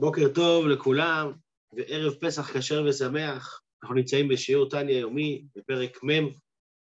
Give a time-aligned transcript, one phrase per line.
[0.00, 1.32] בוקר טוב לכולם,
[1.72, 3.60] וערב פסח כשר ושמח.
[3.82, 6.28] אנחנו נמצאים בשיעור טניה יומי, בפרק מ',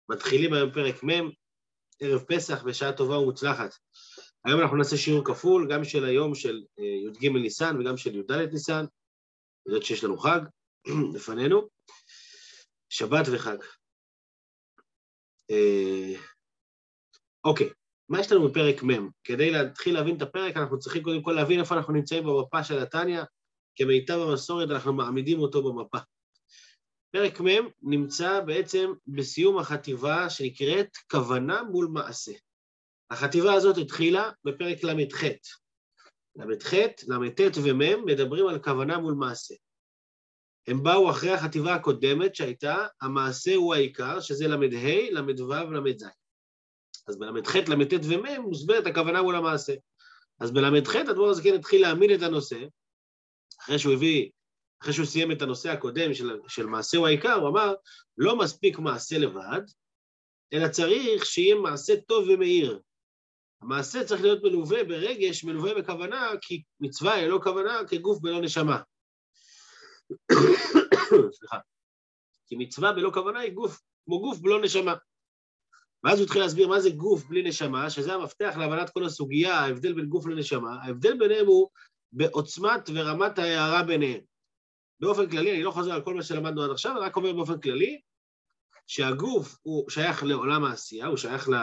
[0.08, 1.30] מתחילים היום פרק מ',
[2.00, 3.74] ערב פסח בשעה טובה ומוצלחת.
[4.44, 8.33] היום אנחנו נעשה שיעור כפול, גם של היום של אה, י"ג ניסן וגם של י"ד
[8.33, 8.85] ניסן,
[9.69, 10.40] זאת שיש לנו חג
[11.14, 11.69] לפנינו,
[12.88, 13.56] שבת וחג.
[15.50, 16.14] אה,
[17.45, 17.70] אוקיי,
[18.12, 19.09] מה יש לנו בפרק מ'?
[19.24, 22.78] כדי להתחיל להבין את הפרק, אנחנו צריכים קודם כל להבין איפה אנחנו נמצאים במפה של
[22.78, 23.23] התניא.
[23.77, 25.98] כמיטב המסורת אנחנו מעמידים אותו במפה.
[27.10, 32.33] פרק מ' נמצא בעצם בסיום החטיבה שנקראת כוונה מול מעשה.
[33.10, 35.24] החטיבה הזאת התחילה בפרק ל"ח.
[36.36, 36.74] ל"ח,
[37.08, 39.55] ל"ט ומ' מדברים על כוונה מול מעשה.
[40.69, 44.56] הם באו אחרי החטיבה הקודמת שהייתה, המעשה הוא העיקר, שזה ל"ה,
[45.10, 46.21] ל"ו, ל"ז.
[47.06, 49.74] אז בל"ח, ל"ט ומ' מוסברת הכוונה מול המעשה.
[50.41, 52.59] אז בל"ח הדבור הזה כן התחיל להעמיד את הנושא,
[53.61, 54.30] אחרי שהוא הביא,
[54.83, 57.75] אחרי שהוא סיים את הנושא הקודם של, של מעשה הוא העיקר, הוא אמר,
[58.19, 59.61] לא מספיק מעשה לבד,
[60.53, 62.81] אלא צריך שיהיה מעשה טוב ומאיר.
[63.62, 68.81] המעשה צריך להיות מלווה ברגש, מלווה בכוונה, כי מצווה היא לא כוונה כגוף בלא נשמה.
[71.39, 71.59] סליחה.
[72.47, 74.94] כי מצווה בלא כוונה היא גוף, כמו גוף בלא נשמה.
[76.05, 79.92] ואז הוא התחיל להסביר מה זה גוף בלי נשמה, שזה המפתח להבנת כל הסוגיה, ההבדל
[79.92, 80.78] בין גוף לנשמה.
[80.83, 81.69] ההבדל ביניהם הוא
[82.12, 84.20] בעוצמת ורמת ההערה ביניהם.
[85.00, 87.61] באופן כללי, אני לא חוזר על כל מה שלמדנו עד עכשיו, אני רק אומר באופן
[87.61, 88.00] כללי,
[88.86, 91.55] שהגוף הוא שייך לעולם העשייה, הוא שייך ל,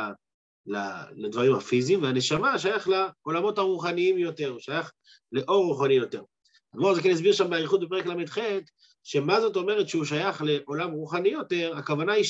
[0.65, 0.77] ל,
[1.15, 4.91] לדברים הפיזיים, והנשמה שייך לעולמות הרוחניים יותר, הוא שייך
[5.31, 6.21] לאור רוחני יותר.
[6.75, 8.37] אדמו"ר זה כן הסביר שם באריכות בפרק ל"ח,
[9.03, 12.23] שמה זאת אומרת שהוא שייך לעולם רוחני יותר, הכוונה היא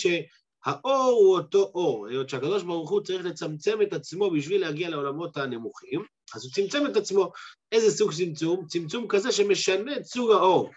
[0.65, 5.37] שהאור הוא אותו אור, היות שהקדוש ברוך הוא צריך לצמצם את עצמו בשביל להגיע לעולמות
[5.37, 6.03] הנמוכים,
[6.35, 7.31] אז הוא צמצם את עצמו.
[7.71, 8.67] איזה סוג צמצום?
[8.67, 10.71] צמצום כזה שמשנה את סוג האור.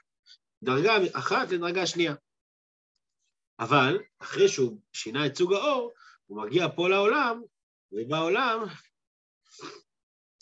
[0.63, 2.15] דרגה אחת לדרגה שנייה.
[3.59, 5.93] אבל אחרי שהוא שינה את סוג האור,
[6.27, 7.43] הוא מגיע פה לעולם,
[7.93, 8.65] ובעולם,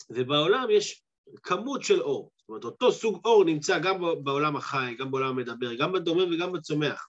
[0.09, 1.03] ובעולם יש
[1.43, 2.31] כמות של אור.
[2.37, 6.51] זאת אומרת, אותו סוג אור נמצא גם בעולם החי, גם בעולם המדבר, גם בדומם וגם
[6.51, 7.07] בצומח.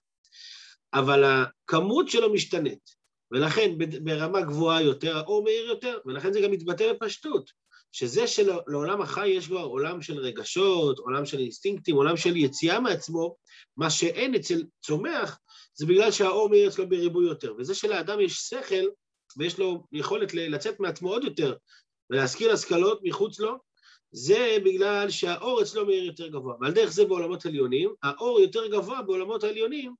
[0.93, 3.71] אבל הכמות שלו משתנית, ולכן
[4.03, 7.63] ברמה גבוהה יותר, האור מאיר יותר, ולכן זה גם מתבטא בפשטות.
[7.91, 13.35] שזה שלעולם החי יש כבר עולם של רגשות, עולם של אינסטינקטים, עולם של יציאה מעצמו,
[13.77, 15.39] מה שאין אצל צומח,
[15.73, 17.53] זה בגלל שהאור מאיר אצלו בריבוי יותר.
[17.57, 18.85] וזה שלאדם יש שכל,
[19.37, 21.55] ויש לו יכולת לצאת מעצמו עוד יותר,
[22.09, 23.57] ולהשכיל השכלות מחוץ לו,
[24.11, 26.55] זה בגלל שהאור אצלו מאיר יותר גבוה.
[26.61, 29.95] ועל דרך זה בעולמות עליונים, האור יותר גבוה בעולמות העליונים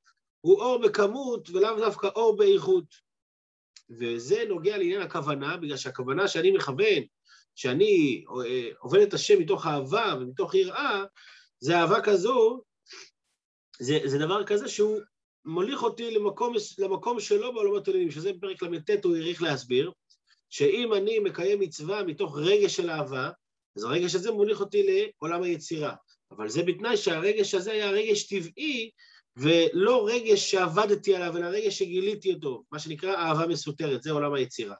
[0.46, 2.86] הוא אור בכמות ולאו דווקא אור באיכות.
[3.90, 7.04] וזה נוגע לעניין הכוונה, בגלל שהכוונה שאני מכוון
[7.56, 11.04] שאני אה, עובד את השם מתוך אהבה ומתוך יראה,
[11.60, 12.62] זה אהבה כזו,
[13.80, 15.02] זה, זה דבר כזה שהוא
[15.46, 19.92] מוליך אותי למקום, למקום שלו בעולמות העליונים, שזה בפרק ל"ט הוא העריך להסביר,
[20.50, 23.30] שאם אני מקיים מצווה מתוך רגש של אהבה,
[23.78, 25.96] אז הרגש הזה מוליך אותי לעולם היצירה.
[26.32, 28.92] אבל זה בתנאי שהרגש הזה היה רגש טבעי,
[29.38, 34.76] ולא רגש שעבדתי עליו, אלא רגש שגיליתי אותו, מה שנקרא אהבה מסותרת, זה עולם היצירה.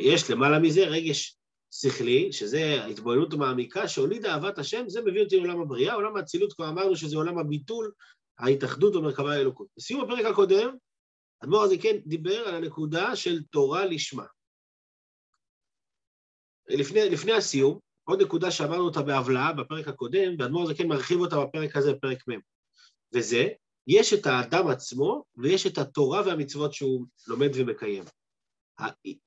[0.00, 1.36] יש למעלה מזה רגש
[1.70, 6.68] שכלי, שזה ההתבוננות המעמיקה, שהוליד אהבת השם, זה מביא אותי לעולם הבריאה, עולם האצילות כבר
[6.68, 7.92] אמרנו שזה עולם הביטול,
[8.38, 9.66] ההתאחדות במרכבה האלוקות.
[9.76, 10.76] בסיום הפרק הקודם,
[11.44, 14.24] אדמו"ר הזה כן דיבר על הנקודה של תורה לשמה.
[16.68, 21.36] לפני, לפני הסיום, עוד נקודה שאמרנו אותה בהבלעה בפרק הקודם, ואדמו"ר הזה כן מרחיב אותה
[21.44, 22.53] בפרק הזה, בפרק מ',
[23.14, 23.48] וזה,
[23.86, 28.04] יש את האדם עצמו ויש את התורה והמצוות שהוא לומד ומקיים.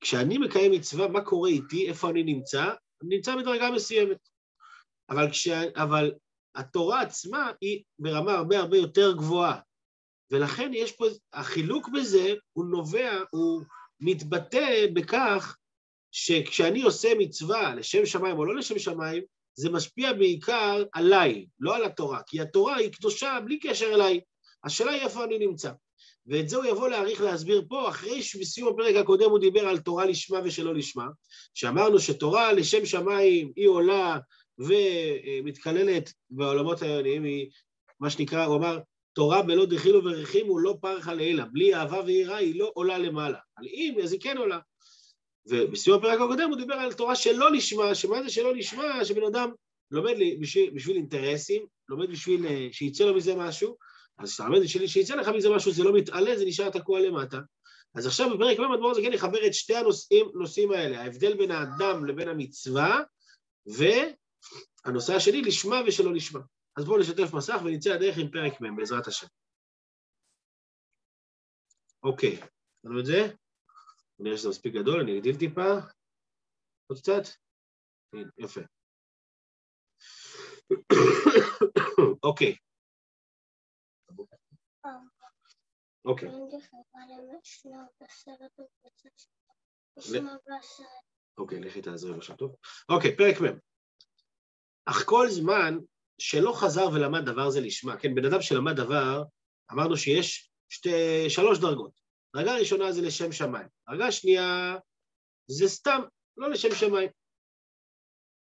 [0.00, 2.64] כשאני מקיים מצווה, מה קורה איתי, איפה אני נמצא?
[3.02, 4.28] אני נמצא בדרגה מסוימת.
[5.10, 5.48] אבל, כש...
[5.76, 6.12] אבל
[6.54, 9.60] התורה עצמה היא ברמה הרבה הרבה יותר גבוהה.
[10.30, 13.62] ולכן יש פה, החילוק בזה הוא נובע, הוא
[14.00, 15.56] מתבטא בכך
[16.10, 19.22] שכשאני עושה מצווה לשם שמיים או לא לשם שמיים,
[19.58, 24.20] זה משפיע בעיקר עליי, לא על התורה, כי התורה היא קדושה בלי קשר אליי.
[24.64, 25.70] השאלה היא איפה אני נמצא.
[26.26, 30.06] ואת זה הוא יבוא להעריך להסביר פה, אחרי שבסיום הפרק הקודם הוא דיבר על תורה
[30.06, 31.06] לשמה ושלא לשמה,
[31.54, 34.18] שאמרנו שתורה לשם שמיים היא עולה
[34.58, 37.50] ומתקללת בעולמות העליונים, היא
[38.00, 38.78] מה שנקרא, הוא אמר,
[39.12, 43.38] תורה בלא דחילו ורחימו לא פרחה לעילה, בלי אהבה ויראה היא לא עולה למעלה.
[43.56, 44.58] על אם, אז היא כן עולה.
[45.48, 49.04] ובסיום הפרק הקודם הוא דיבר על תורה שלא לשמה, שמה זה שלא לשמה?
[49.04, 49.50] שבן אדם
[49.90, 53.76] לומד בשביל, בשביל אינטרסים, לומד בשביל אה, שיצא לו מזה משהו,
[54.18, 57.38] אז כשאתה לומד בשביל שיצא לך מזה משהו, זה לא מתעלה, זה נשאר תקוע למטה.
[57.94, 62.04] אז עכשיו בפרק מ' אדמו"ר זה כן יחבר את שתי הנושאים האלה, ההבדל בין האדם
[62.04, 63.00] לבין המצווה,
[64.84, 66.40] הנושא השני, לשמה ושלא לשמה.
[66.76, 69.26] אז בואו נשתף מסך ונצא לדרך עם פרק מ', בעזרת השם.
[72.02, 72.40] אוקיי,
[72.82, 73.28] תראו את זה?
[74.20, 75.68] אני רואה שזה מספיק גדול, אני אגדיל טיפה.
[76.86, 77.22] עוד קצת?
[78.38, 78.60] יפה.
[82.22, 82.56] אוקיי.
[86.04, 86.28] אוקיי.
[91.38, 92.56] אוקיי, לכי תעזרי לו שם טוב.
[92.88, 93.58] אוקיי, פרק מ'.
[94.84, 95.78] אך כל זמן
[96.18, 99.22] שלא חזר ולמד דבר זה לשמה, כן, בן אדם שלמד דבר,
[99.72, 100.90] אמרנו שיש שתי,
[101.28, 102.07] שלוש דרגות.
[102.36, 104.76] דרגה ראשונה זה לשם שמיים, דרגה שנייה
[105.46, 106.00] זה סתם,
[106.36, 107.08] לא לשם שמיים.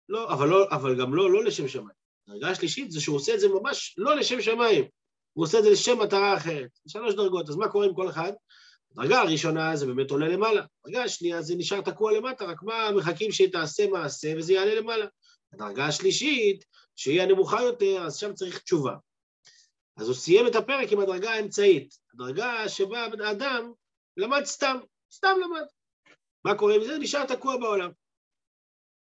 [0.10, 1.98] לא, אבל, לא, אבל גם לא, לא לשם שמיים.
[2.30, 4.86] דרגה שלישית זה שהוא עושה את זה ממש לא לשם שמיים,
[5.34, 6.70] הוא עושה את זה לשם מטרה אחרת.
[6.88, 8.34] שלוש דרגות, אז מה קורה עם כל אחד?
[8.92, 13.32] הדרגה הראשונה זה באמת עולה למעלה, הדרגה השנייה זה נשאר תקוע למטה, רק מה, מחכים
[13.32, 15.06] שתעשה מעשה וזה יעלה למעלה.
[15.54, 18.96] הדרגה השלישית, שהיא הנמוכה יותר, אז שם צריך תשובה.
[19.98, 23.72] אז הוא סיים את הפרק עם הדרגה האמצעית, הדרגה שבה האדם
[24.18, 24.78] למד סתם,
[25.14, 25.66] סתם למד.
[26.46, 26.98] מה קורה עם זה?
[26.98, 27.92] נשאר תקוע בעולם.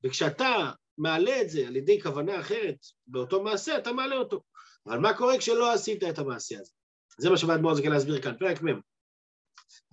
[0.04, 2.78] וכשאתה מעלה את זה על ידי כוונה אחרת
[3.08, 4.42] באותו מעשה, אתה מעלה אותו.
[4.88, 6.72] אבל מה קורה כשלא עשית את המעשה הזה?
[7.18, 8.80] זה מה שבא אדמו"ר זקן להסביר כאן, פרק מ'.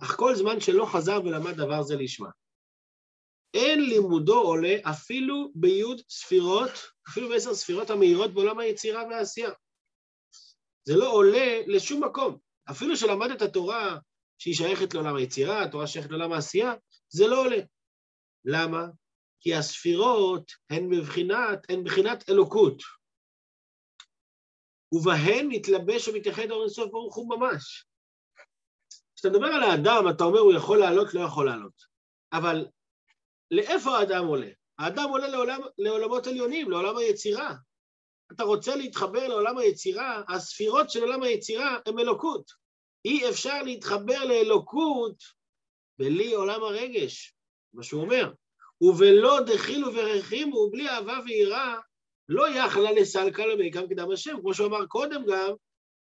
[0.03, 2.29] אך כל זמן שלא חזר ולמד דבר זה לשמה.
[3.53, 6.71] אין לימודו עולה אפילו ביוד ספירות,
[7.09, 9.51] אפילו בעשר ספירות המהירות בעולם היצירה והעשייה.
[10.87, 12.37] זה לא עולה לשום מקום.
[12.71, 13.97] אפילו שלמד את התורה
[14.37, 16.73] שהיא שייכת לעולם היצירה, התורה שייכת לעולם העשייה,
[17.09, 17.57] זה לא עולה.
[18.45, 18.85] למה?
[19.39, 22.81] כי הספירות הן בבחינת, הן בבחינת אלוקות.
[24.91, 27.85] ובהן מתלבש ומתייחד האור אינסוף ברוך הוא ממש.
[29.15, 31.83] כשאתה מדבר על האדם, אתה אומר הוא יכול לעלות, לא יכול לעלות.
[32.33, 32.65] אבל
[33.51, 34.49] לאיפה האדם עולה?
[34.79, 37.55] האדם עולה לעולם, לעולמות עליונים, לעולם היצירה.
[38.31, 42.51] אתה רוצה להתחבר לעולם היצירה, הספירות של עולם היצירה הן אלוקות.
[43.05, 45.23] אי אפשר להתחבר לאלוקות
[45.99, 47.33] בלי עולם הרגש,
[47.73, 48.31] מה שהוא אומר.
[48.81, 51.75] ובלא דחילו ורחימו, בלי אהבה ויראה,
[52.29, 55.53] לא יכלה לסלקה למקם קדם השם, כמו שהוא אמר קודם גם,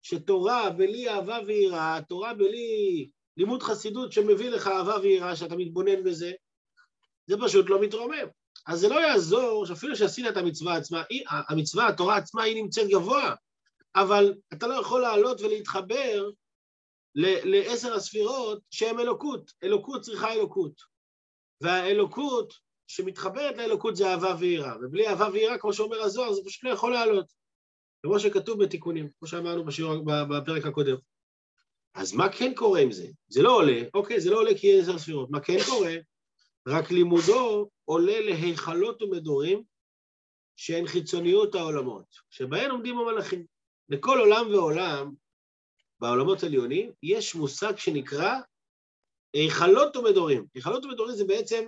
[0.01, 6.31] שתורה בלי אהבה ויראה, תורה בלי לימוד חסידות שמביא לך אהבה ויראה, שאתה מתבונן בזה,
[7.27, 8.27] זה פשוט לא מתרומם.
[8.67, 13.35] אז זה לא יעזור שאפילו שעשית את המצווה עצמה, המצווה, התורה עצמה, היא נמצאת גבוה,
[13.95, 16.29] אבל אתה לא יכול לעלות ולהתחבר
[17.15, 19.51] לעשר הספירות שהן אלוקות.
[19.63, 20.81] אלוקות צריכה אלוקות.
[21.61, 22.53] והאלוקות
[22.87, 26.93] שמתחברת לאלוקות זה אהבה ויראה, ובלי אהבה ויראה, כמו שאומר הזוהר, זה פשוט לא יכול
[26.93, 27.25] לעלות.
[28.03, 30.95] כמו שכתוב בתיקונים, כמו שאמרנו בשיעור, בפרק הקודם.
[31.93, 33.07] אז מה כן קורה עם זה?
[33.27, 35.29] זה לא עולה, אוקיי, זה לא עולה כי עשר ספירות.
[35.31, 35.95] מה כן קורה?
[36.67, 39.63] רק לימודו עולה להיכלות ומדורים
[40.55, 43.45] שהן חיצוניות העולמות, שבהן עומדים המלאכים.
[43.89, 45.11] לכל עולם ועולם,
[45.99, 48.39] בעולמות עליונים, יש מושג שנקרא
[49.33, 50.45] היכלות ומדורים.
[50.53, 51.65] היכלות ומדורים זה בעצם,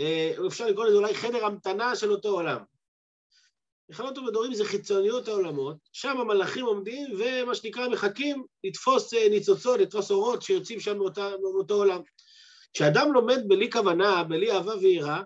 [0.00, 2.64] אה, אפשר לקרוא לזה אולי חדר המתנה של אותו עולם.
[3.88, 10.10] היכלות ומדורים זה חיצוניות העולמות, שם המלאכים עומדים ומה שנקרא מחכים לתפוס אה, ניצוצות, לתפוס
[10.10, 12.00] אורות שיוצאים שם מאותה, מאותו עולם.
[12.74, 15.22] כשאדם לומד בלי כוונה, בלי אהבה ויראה,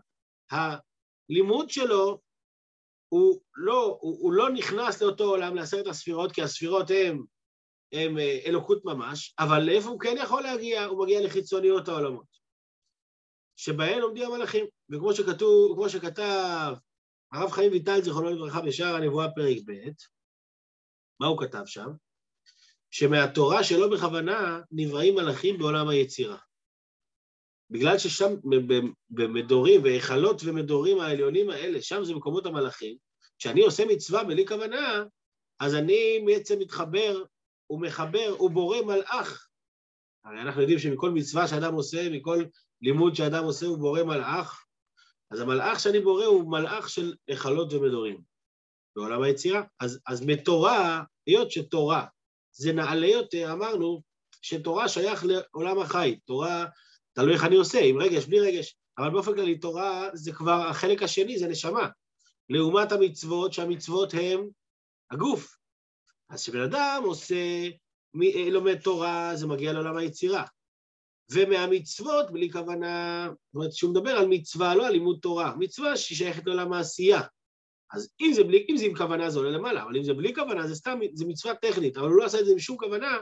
[0.51, 2.21] הלימוד שלו
[3.09, 7.23] הוא לא, הוא, הוא לא נכנס לאותו עולם, לעשרת הספירות, כי הספירות הן
[7.93, 10.85] הם אה, אלוקות ממש, אבל לאיפה הוא כן יכול להגיע?
[10.85, 12.27] הוא מגיע לחיצוניות העולמות,
[13.57, 14.67] שבהן עומדים המלאכים.
[14.91, 16.75] וכמו שכתוב, כמו שכתב
[17.33, 19.73] הרב חיים ויטל, זיכרונו לברכה, בשער הנבואה פרק ב',
[21.21, 21.89] מה הוא כתב שם?
[22.91, 26.37] שמהתורה שלא בכוונה נבראים מלאכים בעולם היצירה.
[27.71, 28.35] בגלל ששם
[29.11, 32.97] במדורים, והיכלות ומדורים העליונים האלה, שם זה מקומות המלאכים,
[33.39, 35.05] כשאני עושה מצווה בלי כוונה,
[35.61, 37.23] אז אני בעצם מתחבר
[37.71, 39.49] ומחבר ובורא מלאך.
[40.25, 42.45] הרי אנחנו יודעים שמכל מצווה שאדם עושה, מכל
[42.83, 44.65] לימוד שאדם עושה, הוא בורא מלאך.
[45.31, 48.21] אז המלאך שאני בורא הוא מלאך של היכלות ומדורים
[48.97, 49.63] בעולם היצירה.
[49.81, 52.07] אז, אז מתורה, היות שתורה
[52.53, 54.03] זה נעלה יותר, אמרנו
[54.43, 56.19] שתורה שייך לעולם החי.
[56.25, 56.67] תורה
[57.17, 58.77] תלוי איך אני עושה, עם רגש, בלי רגש.
[58.99, 61.89] אבל באופן כללי, תורה זה כבר החלק השני, זה נשמה.
[62.49, 64.49] לעומת המצוות, שהמצוות הם
[65.11, 65.57] הגוף.
[66.29, 67.35] אז כשבן אדם עושה,
[68.35, 70.45] אה, לומד תורה, זה מגיע לעולם היצירה.
[71.31, 76.19] ומהמצוות, בלי כוונה, זאת אומרת, שהוא מדבר על מצווה, לא על לימוד תורה, מצווה שהיא
[76.19, 77.21] שייכת לעולם העשייה.
[77.93, 80.35] אז אם זה, בלי, אם זה עם כוונה זה עולה למעלה, אבל אם זה בלי
[80.35, 83.19] כוונה זה סתם, זה מצווה טכנית, אבל הוא לא עשה את זה עם שום כוונה,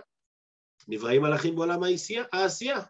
[0.88, 2.24] נבראים מלאכים בעולם העשייה.
[2.32, 2.80] העשייה.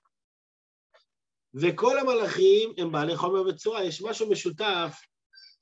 [1.55, 5.01] וכל המלאכים הם בעלי חומר וצורה, יש משהו משותף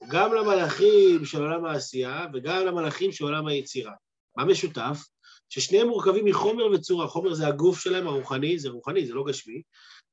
[0.09, 3.93] גם למלאכים של עולם העשייה וגם למלאכים של עולם היצירה.
[4.37, 4.99] מה משותף?
[5.49, 7.07] ששניהם מורכבים מחומר וצורה.
[7.07, 9.63] חומר זה הגוף שלהם הרוחני, זה רוחני, זה לא גשמי,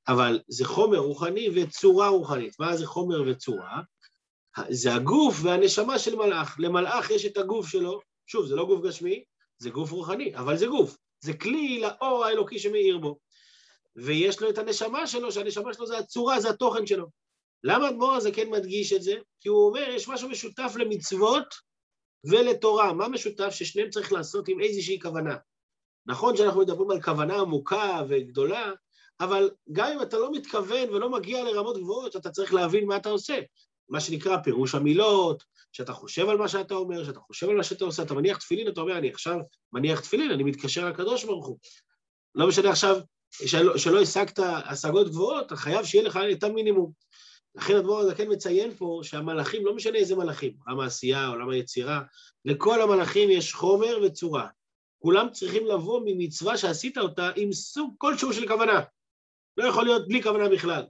[0.08, 2.60] אבל זה חומר רוחני וצורה רוחנית.
[2.60, 3.82] מה זה חומר וצורה?
[4.70, 6.56] זה הגוף והנשמה של מלאך.
[6.60, 9.24] למלאך יש את הגוף שלו, שוב, זה לא גוף גשמי,
[9.58, 10.98] זה גוף רוחני, אבל זה גוף.
[11.20, 13.18] זה כלי לאור האלוקי שמאיר בו.
[13.96, 17.08] ויש לו את הנשמה שלו, שהנשמה שלו זה הצורה, זה התוכן שלו.
[17.64, 19.16] למה אדמו"ר הזה כן מדגיש את זה?
[19.42, 21.56] כי הוא אומר, יש משהו משותף למצוות
[22.24, 22.94] ולתורה.
[22.94, 23.50] מה משותף?
[23.50, 25.36] ששניהם צריך לעשות עם איזושהי כוונה.
[26.06, 28.72] נכון שאנחנו מדברים על כוונה עמוקה וגדולה,
[29.20, 33.10] אבל גם אם אתה לא מתכוון ולא מגיע לרמות גבוהות, אתה צריך להבין מה אתה
[33.10, 33.40] עושה.
[33.90, 37.86] מה שנקרא פירוש המילות, שאתה חושב על מה שאתה אומר, שאתה חושב על מה שאתה
[37.86, 39.38] עושה, אתה מניח תפילין, אתה אומר, אני עכשיו
[39.74, 41.58] מניח תפילין, אני מתקשר לקדוש ברוך הוא.
[42.36, 42.98] לא משנה עכשיו
[43.32, 46.92] שלא, שלא השגת השגות גבוהות, אתה חייב שיהיה לך את המינימום.
[47.56, 52.02] לכן הדבור הזה כן מציין פה שהמלאכים, לא משנה איזה מלאכים, עולם העשייה, עולם היצירה,
[52.46, 54.48] לכל המלאכים יש חומר וצורה.
[55.00, 58.82] כולם צריכים לבוא ממצווה שעשית אותה עם סוג כלשהו של כוונה.
[59.58, 60.84] לא יכול להיות בלי כוונה בכלל.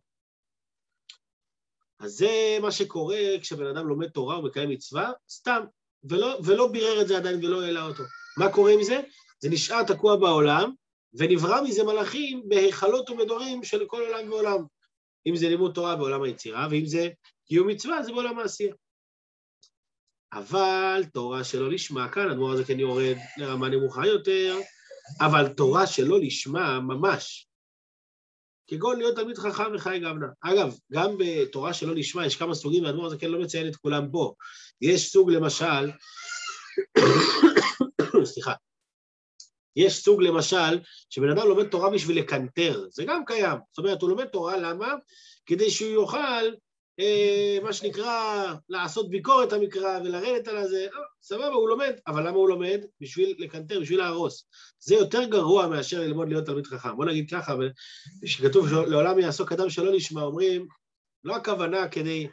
[2.00, 5.64] אז זה מה שקורה כשבן אדם לומד תורה ומקיים מצווה, סתם,
[6.04, 8.04] ולא, ולא בירר את זה עדיין ולא העלה אותו.
[8.38, 9.02] מה קורה עם זה?
[9.40, 10.72] זה נשאר תקוע בעולם,
[11.14, 14.64] ונברא מזה מלאכים בהיכלות ומדורים של כל עולם ועולם.
[15.28, 17.10] אם זה לימוד תורה בעולם היצירה, ואם זה
[17.48, 18.74] קיום מצווה, זה בעולם העשייה.
[20.34, 24.58] אבל תורה שלא לשמה, כאן הדמור הזה כן יורד לרמה נמוכה יותר,
[25.22, 27.50] אבל תורה שלא לשמה ממש,
[28.68, 30.28] כגון להיות תלמיד חכם וחי גמנה.
[30.42, 34.12] אגב, גם בתורה שלא לשמה יש כמה סוגים, והדמור הזה כן לא מציין את כולם
[34.12, 34.34] פה.
[34.82, 35.92] יש סוג למשל,
[38.34, 38.54] סליחה,
[39.80, 43.58] יש סוג למשל, שבן אדם לומד תורה בשביל לקנטר, זה גם קיים.
[43.72, 44.94] זאת אומרת, הוא לומד תורה, למה?
[45.46, 46.46] כדי שהוא יוכל,
[47.00, 51.94] אה, מה שנקרא, לעשות ביקורת המקרא ולרדת על הזה, אה, סבבה, הוא לומד.
[52.08, 52.82] אבל למה הוא לומד?
[53.02, 54.48] בשביל לקנטר, בשביל להרוס.
[54.80, 56.96] זה יותר גרוע מאשר ללמוד להיות תלמיד חכם.
[56.96, 57.56] בוא נגיד ככה,
[58.26, 60.68] כשכתוב לעולם יעסוק אדם שלא נשמע, אומרים,
[61.24, 62.28] לא הכוונה כדי,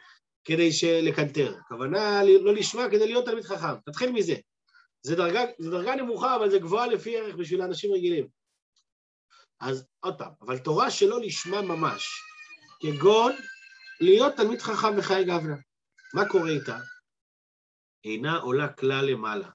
[0.45, 0.69] כדי
[1.01, 3.75] לקנטר, הכוונה לא לשמה כדי להיות תלמיד חכם.
[3.85, 4.35] תתחיל מזה.
[5.01, 8.27] זה דרגה, זה דרגה נמוכה, אבל זה גבוהה לפי ערך בשביל אנשים רגילים.
[9.59, 12.07] אז עוד פעם, אבל תורה שלא לשמה ממש,
[12.79, 13.33] כגון
[14.01, 15.55] להיות תלמיד חכם בחיי גבנה.
[16.13, 16.77] מה קורה איתה?
[18.03, 19.49] אינה עולה כלל למעלה.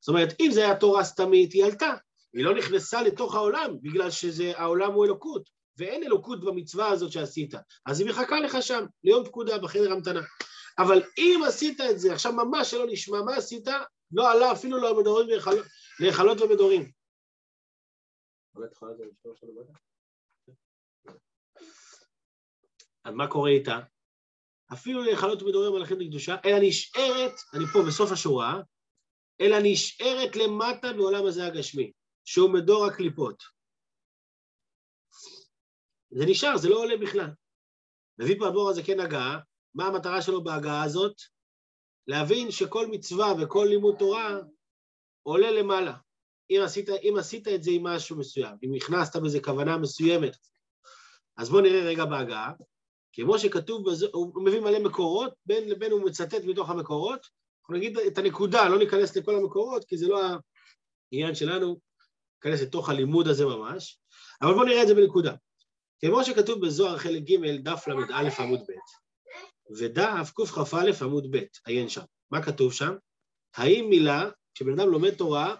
[0.00, 1.94] זאת אומרת, אם זו הייתה תורה סתמית, היא עלתה.
[2.34, 7.54] היא לא נכנסה לתוך העולם, בגלל שהעולם הוא אלוקות, ואין אלוקות במצווה הזאת שעשית.
[7.86, 10.20] אז היא מחכה לך שם, ליום פקודה בחדר המתנה.
[10.78, 13.68] אבל אם עשית את זה, עכשיו ממש שלא נשמע, מה עשית?
[14.12, 15.26] לא עלה אפילו לא מדורים
[16.00, 16.92] להיכלות ומדורים.
[23.04, 23.78] אז מה קורה איתה?
[24.72, 28.60] אפילו להיכלות ומדורים מלאכים לקדושה, אלא נשארת, אני פה בסוף השורה,
[29.40, 31.92] אלא נשארת למטה בעולם הזה הגשמי,
[32.24, 33.42] שהוא מדור הקליפות.
[36.10, 37.30] זה נשאר, זה לא עולה בכלל.
[38.18, 39.38] מביא פה הבור הזה כן הגעה,
[39.74, 41.35] מה המטרה שלו בהגעה הזאת?
[42.08, 44.38] להבין שכל מצווה וכל לימוד תורה
[45.22, 45.94] עולה למעלה.
[46.50, 50.36] אם עשית, אם עשית את זה עם משהו מסוים, אם נכנסת בזה כוונה מסוימת.
[51.36, 52.52] אז בואו נראה רגע בהגעה.
[53.12, 57.26] כמו שכתוב בזה, הוא מביא מלא מקורות, בין לבין הוא מצטט מתוך המקורות.
[57.60, 60.20] אנחנו נגיד את הנקודה, לא ניכנס לכל המקורות, כי זה לא
[61.12, 61.80] העניין שלנו,
[62.44, 63.98] ניכנס לתוך הלימוד הזה ממש,
[64.42, 65.34] אבל בואו נראה את זה בנקודה.
[66.00, 68.72] כמו שכתוב בזוהר חלק ג', דף ל"א עמוד ב',
[69.70, 72.02] ודף קכ"א עמוד ב', עיין שם.
[72.30, 72.94] מה כתוב שם?
[73.56, 75.54] האם מילה, כשבן אדם לומד תורה,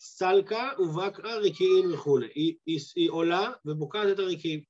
[0.00, 2.28] סלקה ובקעה רקיעים וכולי.
[2.34, 4.60] היא, היא, היא עולה ובוקעת את הרקיעים.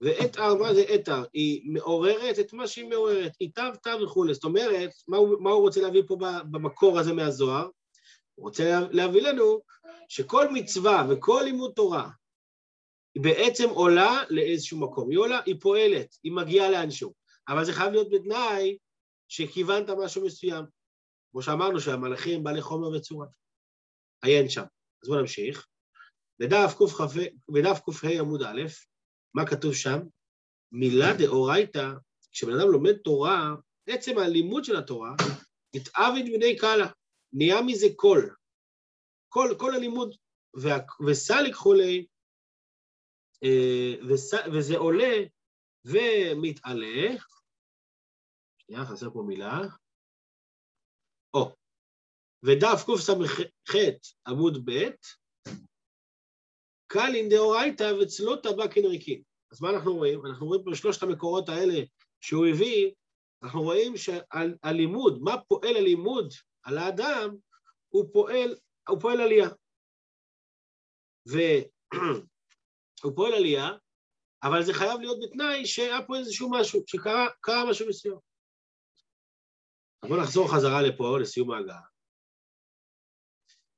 [0.00, 1.24] ואתר, מה זה אתר?
[1.32, 4.34] היא מעוררת את מה שהיא מעוררת, היא תו תו וכולי.
[4.34, 6.16] זאת אומרת, מה הוא, מה הוא רוצה להביא פה
[6.50, 7.68] במקור הזה מהזוהר?
[8.34, 9.60] הוא רוצה להביא לנו
[10.08, 12.10] שכל מצווה וכל לימוד תורה
[13.14, 15.10] היא בעצם עולה לאיזשהו מקום.
[15.10, 17.12] היא עולה, היא פועלת, היא מגיעה לאנשהו.
[17.48, 18.78] אבל זה חייב להיות בתנאי
[19.28, 20.64] שכיוונת משהו מסוים.
[21.32, 23.26] כמו שאמרנו שהמלאכים בעלי חומר וצורה.
[24.22, 24.64] עיין שם.
[25.02, 25.66] אז בואו נמשיך.
[26.40, 28.62] בדף קה עמוד א',
[29.34, 29.98] מה כתוב שם?
[30.72, 31.90] מילה דאורייתא,
[32.32, 33.54] כשבן אדם לומד תורה,
[33.86, 35.14] עצם הלימוד של התורה,
[35.74, 36.86] התאביד בני קאלה,
[37.32, 38.34] נהיה מזה קול.
[39.28, 40.16] כל, כל הלימוד,
[41.06, 42.06] וסליק חולי,
[43.44, 43.94] אה,
[44.52, 45.14] וזה עולה
[45.84, 47.16] ומתעלה,
[48.74, 49.60] שנייה, חסר פה מילה.
[51.34, 51.52] או,
[52.42, 53.80] ודף קס"ח
[54.26, 54.90] עמוד ב',
[56.86, 59.22] קלין דאורייתא וצלותא בקין ריקין.
[59.52, 60.26] אז מה אנחנו רואים?
[60.26, 61.82] אנחנו רואים פה שלושת המקורות האלה
[62.20, 62.90] שהוא הביא,
[63.42, 67.36] אנחנו רואים שהלימוד, מה פועל הלימוד על האדם,
[67.88, 68.56] הוא פועל,
[68.88, 69.48] הוא פועל עלייה.
[71.26, 73.68] והוא פועל עלייה,
[74.42, 78.33] אבל זה חייב להיות בתנאי שהיה פה איזשהו משהו, שקרה משהו מסוים.
[80.08, 81.80] בואו נחזור חזרה לפה, לסיום ההגעה.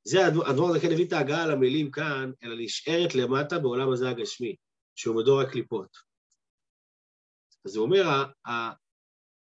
[0.04, 4.56] זה, הדבר הזה כן הביא את ההגעה למילים כאן, אלא נשארת למטה בעולם הזה הגשמי,
[4.96, 5.96] שהוא מדור הקליפות.
[7.64, 8.02] אז הוא אומר,
[8.48, 8.50] ה,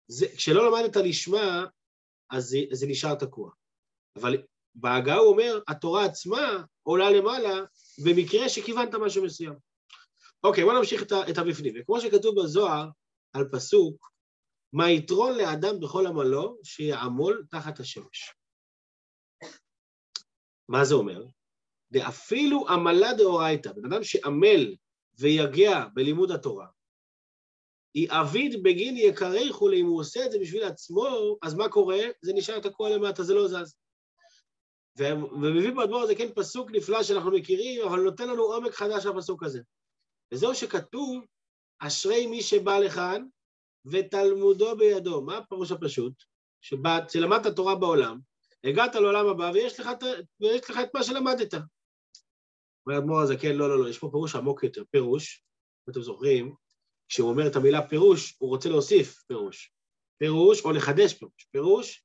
[0.08, 1.66] זה, כשלא למדת לשמה,
[2.32, 3.52] אז זה, זה נשאר תקוע.
[4.16, 4.38] אבל
[4.76, 7.66] בהגעה הוא אומר, התורה עצמה עולה למעלה
[8.06, 9.54] במקרה שכיוונת משהו מסוים.
[10.44, 11.74] אוקיי, בואו נמשיך את, את המבנים.
[11.80, 12.90] וכמו שכתוב בזוהר
[13.34, 14.10] על פסוק,
[14.74, 18.34] מה יתרון לאדם בכל עמלו שיעמול תחת השמש.
[20.70, 21.26] מה זה אומר?
[21.92, 24.76] ואפילו עמלה דאורייתא, בן אדם שעמל
[25.20, 26.68] ויגע בלימוד התורה,
[27.94, 32.00] היא אביד בגין יקריך אם הוא עושה את זה בשביל עצמו, אז מה קורה?
[32.22, 33.76] זה נשאר תקוע למטה, זה לא זז.
[34.98, 39.62] ומביא באדמו"ר הזה כן פסוק נפלא שאנחנו מכירים, אבל נותן לנו עומק חדש לפסוק הזה.
[40.34, 41.26] וזהו שכתוב,
[41.80, 43.26] אשרי מי שבא לכאן
[43.86, 45.22] ותלמודו בידו.
[45.22, 46.14] מה הפירוש הפשוט?
[47.08, 48.20] שלמדת תורה בעולם,
[48.64, 49.90] הגעת לעולם הבא ויש לך,
[50.42, 51.54] ויש לך את מה שלמדת.
[51.54, 54.84] אומר האדמו"ר הזה, כן, לא, לא, לא, יש פה פירוש עמוק יותר.
[54.92, 55.44] פירוש,
[55.88, 56.56] אם אתם זוכרים,
[57.10, 59.74] כשהוא אומר את המילה פירוש, הוא רוצה להוסיף פירוש.
[60.18, 61.48] פירוש, או לחדש פירוש.
[61.52, 62.04] פירוש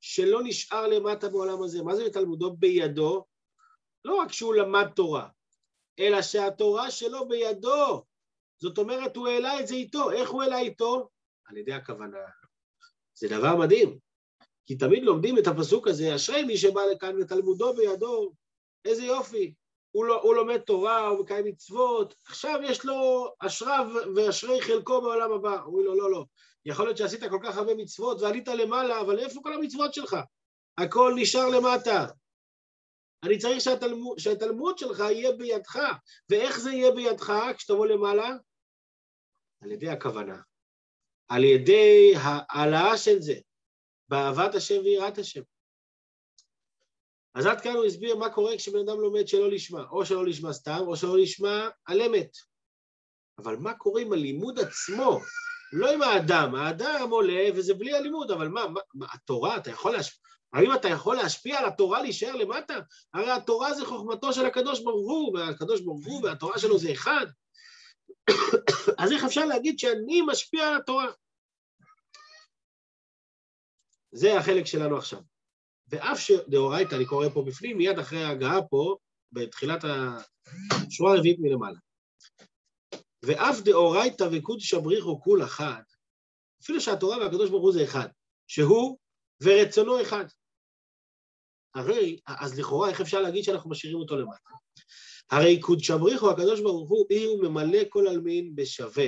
[0.00, 1.82] שלא נשאר למטה בעולם הזה.
[1.82, 3.24] מה זה בתלמודו בידו?
[4.04, 5.28] לא רק שהוא למד תורה,
[5.98, 8.04] אלא שהתורה שלו בידו.
[8.60, 10.10] זאת אומרת, הוא העלה את זה איתו.
[10.10, 11.08] איך הוא העלה איתו?
[11.46, 12.18] על ידי הכוונה.
[13.14, 13.98] זה דבר מדהים,
[14.66, 18.32] כי תמיד לומדים את הפסוק הזה, אשרי מי שבא לכאן ותלמודו בידו,
[18.84, 19.54] איזה יופי.
[19.90, 23.86] הוא, לא, הוא לומד תורה, הוא מקיים מצוות, עכשיו יש לו אשריו
[24.16, 25.62] ואשרי חלקו בעולם הבא.
[25.62, 26.24] אומרים לו, לא, לא,
[26.64, 30.16] יכול להיות שעשית כל כך הרבה מצוות ועלית למעלה, אבל איפה כל המצוות שלך?
[30.78, 32.06] הכל נשאר למטה.
[33.22, 35.78] אני צריך שהתלמוד, שהתלמוד שלך יהיה בידך.
[36.30, 38.36] ואיך זה יהיה בידך כשתבוא למעלה?
[39.60, 40.40] על ידי הכוונה.
[41.28, 43.34] על ידי העלאה של זה,
[44.08, 45.42] באהבת השם ויראת השם.
[47.34, 50.52] אז עד כאן הוא הסביר מה קורה כשבן אדם לומד שלא לשמה, או שלא לשמה
[50.52, 52.30] סתם, או שלא לשמה על אמת.
[53.38, 55.20] אבל מה קורה עם הלימוד עצמו?
[55.72, 59.92] לא עם האדם, האדם עולה וזה בלי הלימוד, אבל מה, מה, מה התורה, אתה יכול
[59.92, 62.74] להשפיע, האם אתה יכול להשפיע על התורה להישאר למטה?
[63.14, 67.26] הרי התורה זה חוכמתו של הקדוש ברוך הוא, והקדוש ברוך הוא והתורה שלו זה אחד.
[68.98, 71.06] אז איך אפשר להגיד שאני משפיע על התורה?
[74.12, 75.20] זה החלק שלנו עכשיו.
[75.88, 78.96] ואף שדאורייתא, אני קורא פה בפנים, מיד אחרי ההגעה פה,
[79.32, 81.78] בתחילת השורה הרביעית מלמעלה.
[83.22, 85.82] ואף דאורייתא וקודש הבריחו כול אחד,
[86.62, 88.08] אפילו שהתורה והקדוש ברוך הוא זה אחד,
[88.46, 88.98] שהוא
[89.42, 90.24] ורצונו אחד.
[91.74, 94.50] הרי, אז לכאורה, איך אפשר להגיד שאנחנו משאירים אותו למטה?
[95.30, 99.06] הרי קודש הבריחו, הקדוש ברוך הוא, אי הוא ממלא כל עלמין בשווה.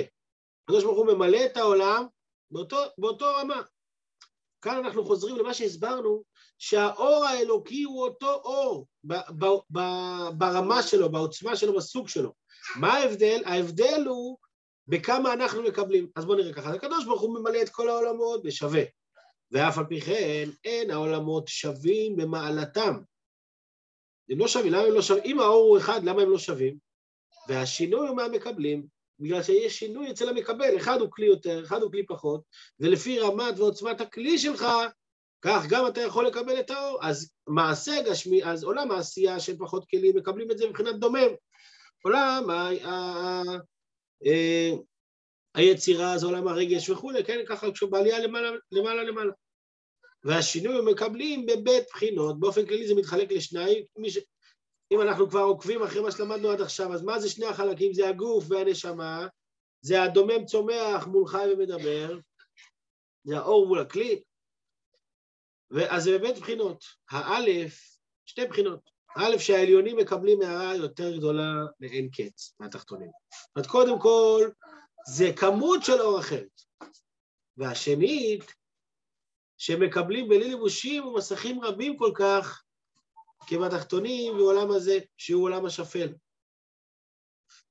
[0.63, 2.05] הקדוש ברוך הוא ממלא את העולם
[2.51, 3.61] באותו, באותו רמה.
[4.61, 6.23] כאן אנחנו חוזרים למה שהסברנו,
[6.57, 9.79] שהאור האלוקי הוא אותו אור ב, ב, ב,
[10.37, 12.33] ברמה שלו, בעוצמה שלו, בסוג שלו.
[12.75, 13.41] מה ההבדל?
[13.45, 14.37] ההבדל הוא
[14.87, 16.09] בכמה אנחנו מקבלים.
[16.15, 18.83] אז בואו נראה ככה, הקדוש ברוך הוא ממלא את כל העולמות בשווה,
[19.51, 23.01] ואף על פי כן אין העולמות שווים במעלתם.
[24.29, 25.23] הם לא שווים, למה הם לא שווים?
[25.25, 26.77] אם האור הוא אחד, למה הם לא שווים?
[27.47, 28.85] והשינוי הוא מהמקבלים,
[29.19, 32.41] בגלל שיש שינוי אצל המקבל, אחד הוא כלי יותר, אחד הוא כלי פחות,
[32.79, 34.65] ולפי רמת ועוצמת הכלי שלך,
[35.41, 36.99] כך גם אתה יכול לקבל את האור.
[37.01, 41.27] אז מעשה גשמי, אז עולם העשייה של פחות כלים, מקבלים את זה מבחינת דומם.
[42.03, 43.41] עולם ה, ה, ה,
[44.25, 44.75] ה,
[45.55, 49.31] היצירה זה עולם הרגש וכולי, כן, ככה כשהוא בעלייה למעלה למעלה למעלה.
[50.23, 54.17] והשינוי הם מקבלים בבית בחינות, באופן כללי זה מתחלק לשניים, ש...
[54.91, 57.93] אם אנחנו כבר עוקבים אחרי מה שלמדנו עד עכשיו, אז מה זה שני החלקים?
[57.93, 59.27] זה הגוף והנשמה,
[59.81, 62.19] זה הדומם צומח מול חי ומדבר,
[63.23, 64.21] זה האור מול הכלי,
[65.89, 66.83] אז זה באמת בחינות.
[67.09, 68.89] האלף, שתי בחינות.
[69.15, 73.09] האלף שהעליונים מקבלים הערה יותר גדולה לאין קץ מהתחתונים.
[73.55, 74.49] אז קודם כל,
[75.07, 76.61] זה כמות של אור אחרת.
[77.57, 78.43] והשנית,
[79.61, 82.63] שמקבלים בלי ליבושים ומסכים רבים כל כך,
[83.47, 86.07] כבתחתונים בעולם הזה, שהוא עולם השפל.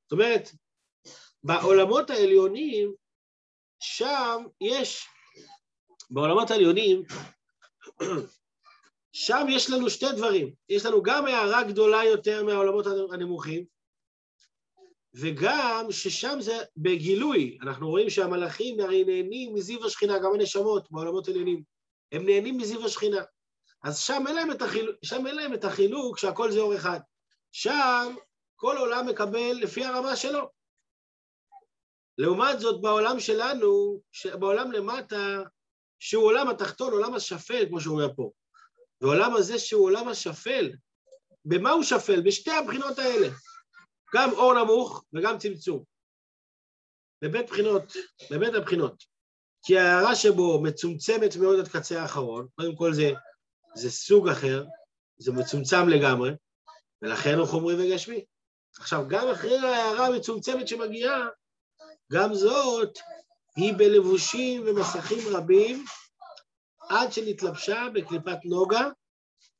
[0.03, 0.49] זאת אומרת,
[1.43, 2.95] בעולמות העליונים,
[3.81, 5.07] שם יש,
[6.11, 7.03] בעולמות העליונים,
[9.13, 10.55] שם יש לנו שתי דברים.
[10.69, 13.65] יש לנו גם הערה גדולה יותר מהעולמות הנמוכים,
[15.15, 21.80] וגם ששם זה בגילוי, אנחנו רואים שהמלאכים הרי נהנים מזיו השכינה, גם הנשמות בעולמות עליונים,
[22.13, 23.23] הם נהנים מזיו השכינה.
[23.83, 27.01] אז שם אין להם את החילוק, שם אין להם את החילוק שהכל זה אור אחד.
[27.53, 28.15] שם
[28.57, 30.51] כל עולם מקבל לפי הרמה שלו.
[32.19, 34.01] לעומת זאת, בעולם שלנו,
[34.41, 35.43] בעולם למטה,
[35.99, 38.31] שהוא עולם התחתון, עולם השפל, כמו שהוא אומר פה,
[39.01, 40.71] ועולם הזה שהוא עולם השפל,
[41.45, 42.21] במה הוא שפל?
[42.21, 43.29] בשתי הבחינות האלה.
[44.15, 45.85] גם אור נמוך וגם צמצום.
[47.23, 47.93] בבית בחינות,
[48.31, 49.05] בבית הבחינות.
[49.63, 53.11] כי ההערה שבו מצומצמת מאוד עד קצה האחרון, קודם כל זה,
[53.75, 54.65] זה סוג אחר,
[55.19, 56.31] זה מצומצם לגמרי,
[57.03, 58.25] ולכן הוא חומרי וגשמי.
[58.79, 61.29] עכשיו, גם אחרי ההערה המצומצמת שמגיעה,
[62.13, 62.99] גם זאת
[63.57, 65.85] היא בלבושים ומסכים רבים,
[66.89, 68.89] עד שנתלבשה בקליפת נוגה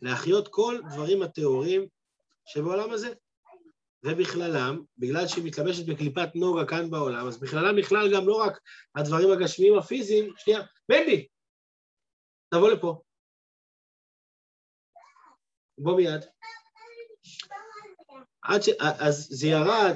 [0.03, 1.87] להחיות כל דברים הטהורים
[2.47, 3.13] שבעולם הזה.
[4.05, 8.61] ובכללם, בגלל שהיא מתלבשת בקליפת נוגה כאן בעולם, אז בכללם נכלל גם לא רק
[8.95, 11.27] הדברים הגשמיים הפיזיים, שנייה, בנדי,
[12.55, 13.03] תבוא לפה.
[15.79, 16.25] בוא מיד.
[18.43, 18.69] עד ש...
[18.79, 19.95] אז זה ירד...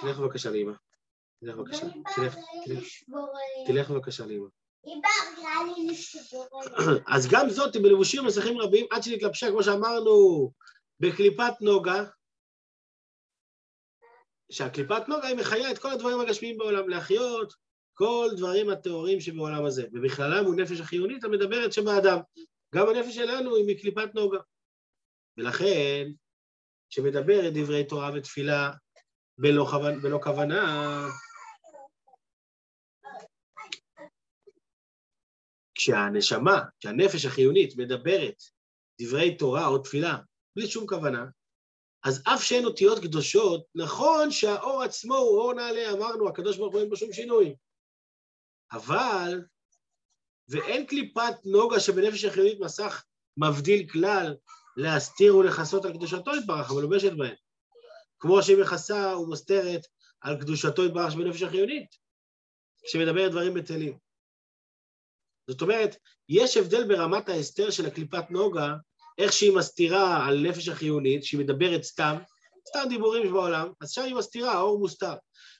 [0.00, 0.72] תלך בבקשה לאמא.
[1.40, 1.86] תלך בבקשה.
[2.16, 2.84] תלך, תלך.
[3.66, 4.46] תלך בבקשה לאמא.
[7.06, 10.50] אז גם זאת בלבושים ומסכים רבים, עד שנתלבשה, כמו שאמרנו,
[11.00, 12.04] בקליפת נוגה,
[14.50, 17.52] שהקליפת נוגה היא מחיה את כל הדברים הגשמיים בעולם, להחיות
[17.94, 22.18] כל דברים הטהורים שבעולם הזה, ובכללם הוא נפש החיונית המדברת שבאדם.
[22.74, 24.38] גם הנפש שלנו היא מקליפת נוגה.
[25.36, 26.10] ולכן,
[26.90, 28.70] כשמדבר את דברי תורה ותפילה
[29.38, 31.06] בלא, כוונה, בלא כוונה,
[35.74, 38.42] כשהנשמה, כשהנפש החיונית מדברת
[39.00, 40.18] דברי תורה או תפילה
[40.56, 41.26] בלי שום כוונה,
[42.04, 46.80] אז אף שאין אותיות קדושות, נכון שהאור עצמו הוא אור נעלה, אמרנו, הקדוש ברוך הוא
[46.80, 47.54] אין בו שום שינוי.
[48.72, 49.42] אבל,
[50.48, 53.04] ואין קליפת נוגה שבנפש החיונית מסך
[53.36, 54.36] מבדיל כלל
[54.76, 57.34] להסתיר ולכסות על קדושתו יתברך, המלובשת בהן.
[58.18, 59.86] כמו שהיא מכסה ומוסתרת
[60.20, 61.96] על קדושתו יתברך שבנפש החיונית,
[62.84, 63.98] כשמדברת דברים בטלים.
[65.50, 65.96] זאת אומרת,
[66.28, 68.74] יש הבדל ברמת ההסתר של הקליפת נוגה
[69.20, 72.16] איך שהיא מסתירה על נפש החיונית, שהיא מדברת סתם,
[72.68, 75.14] סתם דיבורים שבעולם, אז שם היא מסתירה, האור מוסתר.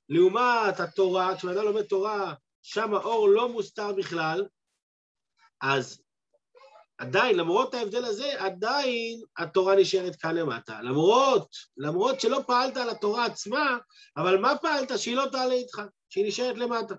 [0.09, 4.47] לעומת התורה, כשאדם לומד תורה, שם האור לא מוסתר בכלל,
[5.61, 6.03] אז
[6.99, 10.83] עדיין, למרות ההבדל הזה, עדיין התורה נשארת כאן למטה.
[10.83, 13.79] למרות, למרות שלא פעלת על התורה עצמה,
[14.17, 14.99] אבל מה פעלת?
[14.99, 16.95] שהיא לא תעלה איתך, שהיא נשארת למטה.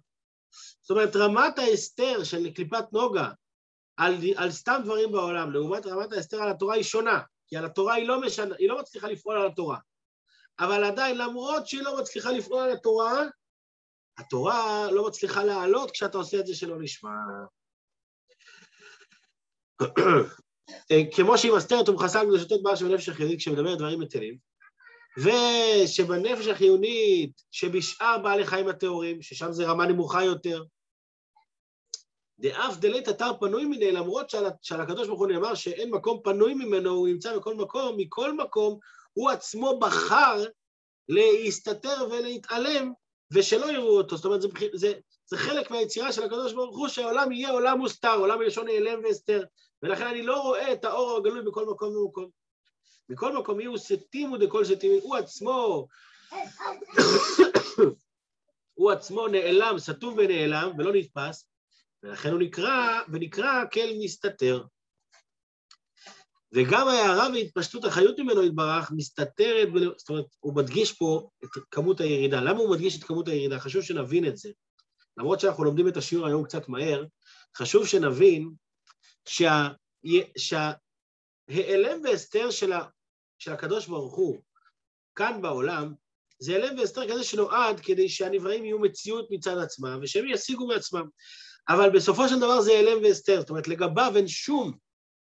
[0.82, 3.30] זאת אומרת, רמת ההסתר של קליפת נוגה
[4.02, 7.94] על, על סתם דברים בעולם, לעומת רמת ההסתר על התורה היא שונה, כי על התורה
[7.94, 9.78] היא לא, משנה, היא לא מצליחה לפעול על התורה.
[10.60, 13.24] אבל עדיין, למרות שהיא לא מצליחה לפעול על התורה,
[14.18, 17.10] התורה לא מצליחה לעלות כשאתה עושה את זה שלא נשמע.
[21.16, 24.38] כמו שהיא מסתרת ומכסה על קדושתות בעל שבנפש החיונית כשמדברת דברים בטלים,
[25.18, 30.64] ושבנפש החיונית, שבשאר בעלי חיים הטהורים, ששם זה רמה נמוכה יותר,
[32.41, 36.54] דאף דלית אתר פנוי מני, למרות שעל, שעל הקדוש ברוך הוא נאמר שאין מקום פנוי
[36.54, 38.80] ממנו, הוא נמצא בכל מקום, מכל מקום
[39.13, 40.43] הוא עצמו בחר
[41.10, 42.93] להסתתר ולהתעלם
[43.34, 44.15] ושלא יראו אותו.
[44.15, 44.93] זאת אומרת, זה, זה,
[45.25, 49.43] זה חלק מהיצירה של הקדוש ברוך הוא, שהעולם יהיה עולם מוסתר, עולם מלשון נעלם והסתר,
[49.84, 52.30] ולכן אני לא רואה את האור הגלוי בכל מקום ומקום.
[53.10, 55.88] מכל מקום יהיו סתימו דכל סתימו, הוא עצמו,
[58.73, 61.51] הוא עצמו נעלם, סתום ונעלם ולא נתפס,
[62.04, 64.64] ולכן הוא נקרא, ונקרא כאל מסתתר.
[66.54, 69.68] וגם ההערה והתפשטות החיות ממנו יתברך מסתתרת.
[69.98, 72.42] זאת אומרת, הוא מדגיש פה את כמות הירידה.
[72.42, 73.60] למה הוא מדגיש את כמות הירידה?
[73.60, 74.50] חשוב שנבין את זה.
[75.18, 77.06] למרות שאנחנו לומדים את השיעור היום קצת מהר,
[77.58, 78.50] חשוב שנבין
[79.28, 79.68] שה...
[80.38, 82.86] שההיעלם והסתר של, ה...
[83.40, 84.42] של הקדוש ברוך הוא
[85.16, 85.94] כאן בעולם,
[86.40, 91.08] זה הלם והסתר כזה שנועד כדי שהנבראים יהיו מציאות מצד עצמם ושהם ישיגו מעצמם.
[91.69, 94.71] אבל בסופו של דבר זה הלם והסתר, זאת אומרת, לגביו אין שום,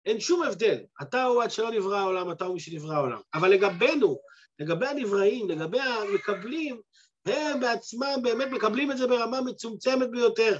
[0.07, 0.79] אין שום הבדל.
[1.03, 3.21] אתה הוא עד שלא נברא העולם, אתה הוא מי שנברא העולם.
[3.35, 4.19] אבל לגבינו,
[4.59, 6.81] לגבי הנבראים, לגבי המקבלים,
[7.27, 10.59] הם בעצמם באמת מקבלים את זה ברמה מצומצמת ביותר.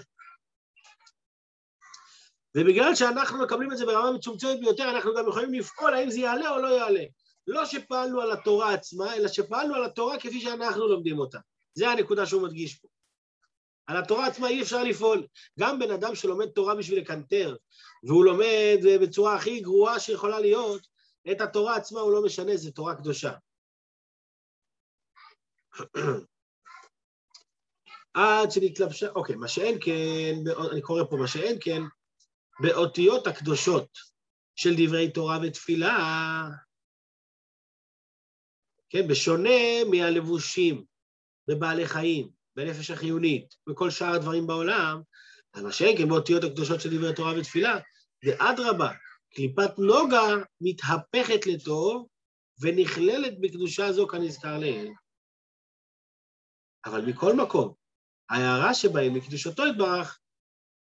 [2.57, 6.51] ובגלל שאנחנו מקבלים את זה ברמה מצומצמת ביותר, אנחנו גם יכולים לפעול האם זה יעלה
[6.51, 7.05] או לא יעלה.
[7.47, 11.39] לא שפעלנו על התורה עצמה, אלא שפעלנו על התורה כפי שאנחנו לומדים אותה.
[11.75, 12.89] זה הנקודה שהוא מדגיש פה.
[13.91, 15.27] על התורה עצמה אי אפשר לפעול.
[15.59, 17.57] גם בן אדם שלומד תורה בשביל לקנטר,
[18.05, 20.87] והוא לומד בצורה הכי גרועה שיכולה להיות,
[21.33, 23.33] את התורה עצמה הוא לא משנה, זו תורה קדושה.
[28.15, 30.35] עד שנתלבשה, אוקיי, מה שאין כן,
[30.73, 31.83] אני קורא פה מה שאין כן,
[32.61, 33.99] באותיות הקדושות
[34.57, 36.49] של דברי תורה ותפילה,
[38.91, 40.85] כן, בשונה מהלבושים
[41.49, 45.03] בבעלי חיים, בנפש החיונית, בכל שאר הדברים בעולם,
[45.55, 47.79] אז מה שאין כן באותיות הקדושות של דברי תורה ותפילה,
[48.25, 48.91] זה אדרבה,
[49.35, 52.09] קליפת נוגה מתהפכת לטוב
[52.61, 54.93] ונכללת בקדושה זו כנזכר לעיל.
[56.85, 57.75] אבל מכל מקום,
[58.31, 60.19] ההערה שבהם מקדושתו יתברך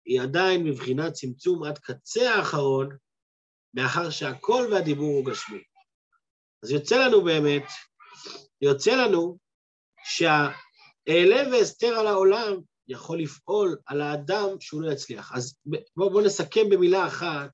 [0.06, 2.98] היא עדיין מבחינת צמצום עד קצה האחרון,
[3.74, 5.64] מאחר שהכל והדיבור הוא גשמי.
[6.64, 7.64] אז יוצא לנו באמת,
[8.62, 9.38] יוצא לנו
[11.08, 12.54] שהאעלה ואסתר על העולם
[12.88, 15.32] יכול לפעול על האדם שהוא לא יצליח.
[15.36, 15.56] אז
[15.96, 17.52] בואו בוא נסכם במילה אחת.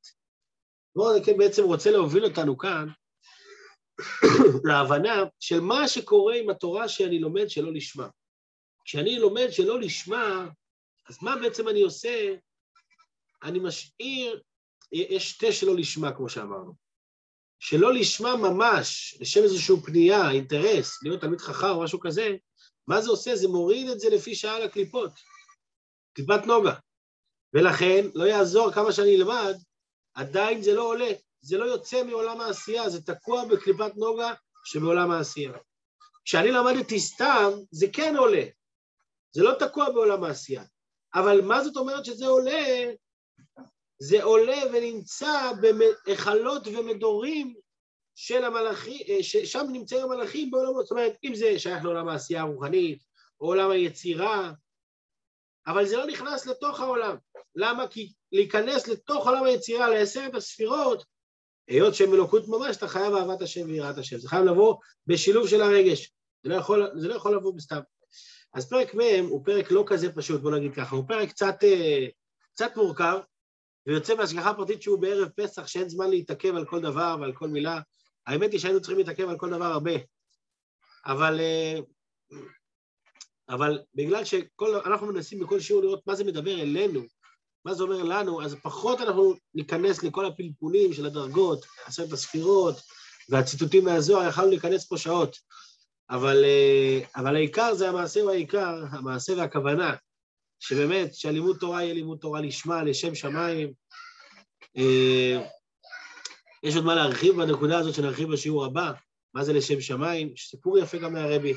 [0.96, 2.88] בואו נקן בעצם רוצה להוביל אותנו כאן
[4.70, 8.08] להבנה של מה שקורה עם התורה שאני לומד שלא לשמה.
[8.86, 10.50] כשאני לומד שלא לשמה,
[11.10, 12.36] אז מה בעצם אני עושה?
[13.44, 14.42] אני משאיר,
[14.92, 16.74] יש שתי שלא לשמה, כמו שאמרנו.
[17.60, 22.36] שלא לשמה ממש, לשם איזושהי פנייה, אינטרס, להיות תלמיד חכם או משהו כזה,
[22.90, 23.36] מה זה עושה?
[23.36, 25.12] זה מוריד את זה לפי שעה לקליפות,
[26.14, 26.74] קליפת נוגה.
[27.54, 29.56] ולכן, לא יעזור כמה שאני אלמד,
[30.14, 34.34] עדיין זה לא עולה, זה לא יוצא מעולם העשייה, זה תקוע בקליפת נוגה
[34.66, 35.52] שבעולם העשייה.
[36.26, 38.44] כשאני למדתי סתם, זה כן עולה,
[39.32, 40.64] זה לא תקוע בעולם העשייה.
[41.14, 42.92] אבל מה זאת אומרת שזה עולה?
[44.00, 47.56] זה עולה ונמצא בהיכלות ומדורים
[48.22, 53.04] של המלאכים, אה, שם נמצאים המלאכים בעולמות, זאת אומרת, אם זה שייך לעולם העשייה הרוחנית,
[53.42, 54.52] או עולם היצירה,
[55.68, 57.16] אבל זה לא נכנס לתוך העולם.
[57.56, 57.88] למה?
[57.88, 61.04] כי להיכנס לתוך עולם היצירה, לעשרת הספירות,
[61.68, 64.18] היות שהם אלוקות ממש, אתה חייב אהבת השם ויראת השם.
[64.18, 64.76] זה חייב לבוא
[65.08, 66.14] בשילוב של הרגש.
[66.44, 67.80] זה לא יכול, זה לא יכול לבוא בסתם.
[68.54, 72.08] אז פרק מ' הוא פרק לא כזה פשוט, בוא נגיד ככה, הוא פרק קצת, אה,
[72.54, 73.20] קצת מורכב,
[73.88, 77.80] ויוצא בהשגחה פרטית שהוא בערב פסח, שאין זמן להתעכב על כל דבר ועל כל מילה.
[78.28, 79.92] האמת היא שהיינו צריכים להתעכב על כל דבר הרבה.
[81.06, 81.80] אבל, אה,
[83.50, 87.02] אבל בגלל שאנחנו מנסים בכל שיעור לראות מה זה מדבר אלינו,
[87.66, 92.76] מה זה אומר לנו, אז פחות אנחנו ניכנס לכל הפלפולים של הדרגות, עשרת הספירות
[93.30, 95.38] והציטוטים מהזוהר, יכלנו להיכנס פה שעות.
[96.10, 99.96] אבל, אה, אבל העיקר זה המעשה הוא העיקר, המעשה והכוונה,
[100.60, 103.74] שבאמת שהלימוד תורה יהיה לימוד תורה לשמה, לשם שמיים.
[106.64, 108.92] יש עוד מה להרחיב בנקודה הזאת שנרחיב בשיעור הבא,
[109.34, 111.54] מה זה לשם שמיים, סיפור יפה גם מהרבי.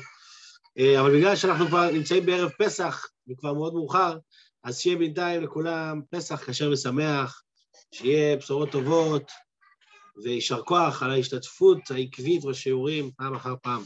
[0.77, 4.17] אה, אבל בגלל שאנחנו כבר נמצאים בערב פסח, וכבר מאוד מאוחר,
[4.63, 7.43] אז שיהיה בינתיים לכולם פסח כשר ושמח,
[7.93, 9.31] שיהיה בשורות טובות,
[10.23, 13.83] ויישר כוח על ההשתתפות העקבית בשיעורים פעם אחר פעם.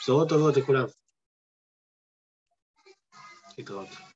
[0.00, 0.84] בשורות טובות לכולם.
[3.58, 4.13] להתראות.